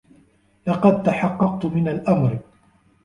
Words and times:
لقد 0.67 1.03
تحققت 1.03 1.65
من 1.65 1.87
الامر 1.87 2.39